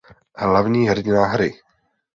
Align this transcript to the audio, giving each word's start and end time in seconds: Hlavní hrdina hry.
Hlavní 0.37 0.89
hrdina 0.89 1.25
hry. 1.25 1.53